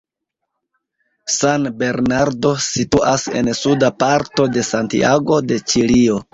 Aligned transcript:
San 1.33 1.67
Bernardo 1.83 2.55
situas 2.69 3.29
en 3.43 3.55
suda 3.61 3.95
parto 4.07 4.51
de 4.59 4.67
Santiago 4.73 5.43
de 5.53 5.65
Ĉilio. 5.73 6.23